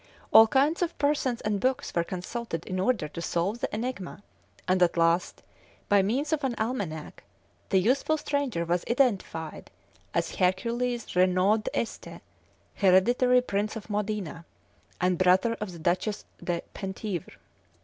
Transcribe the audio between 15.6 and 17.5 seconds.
of the Duchess de Penthièvre.